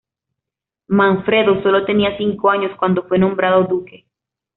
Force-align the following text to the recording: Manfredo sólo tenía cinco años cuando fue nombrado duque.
Manfredo 0.87 1.61
sólo 1.61 1.85
tenía 1.85 2.17
cinco 2.17 2.49
años 2.49 2.75
cuando 2.79 3.07
fue 3.07 3.19
nombrado 3.19 3.65
duque. 3.67 4.07